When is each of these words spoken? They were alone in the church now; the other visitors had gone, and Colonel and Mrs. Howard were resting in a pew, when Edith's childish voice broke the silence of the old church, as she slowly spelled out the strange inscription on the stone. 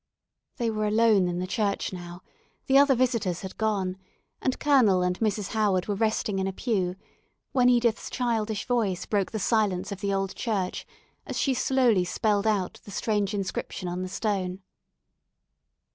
They 0.57 0.71
were 0.71 0.87
alone 0.87 1.27
in 1.27 1.37
the 1.37 1.45
church 1.45 1.93
now; 1.93 2.23
the 2.65 2.75
other 2.75 2.95
visitors 2.95 3.41
had 3.41 3.55
gone, 3.59 3.97
and 4.41 4.59
Colonel 4.59 5.03
and 5.03 5.19
Mrs. 5.19 5.49
Howard 5.49 5.85
were 5.87 5.93
resting 5.93 6.39
in 6.39 6.47
a 6.47 6.51
pew, 6.51 6.95
when 7.51 7.69
Edith's 7.69 8.09
childish 8.09 8.65
voice 8.65 9.05
broke 9.05 9.31
the 9.31 9.37
silence 9.37 9.91
of 9.91 10.01
the 10.01 10.11
old 10.11 10.33
church, 10.33 10.87
as 11.27 11.39
she 11.39 11.53
slowly 11.53 12.03
spelled 12.03 12.47
out 12.47 12.81
the 12.83 12.89
strange 12.89 13.35
inscription 13.35 13.87
on 13.87 14.01
the 14.01 14.09
stone. 14.09 14.63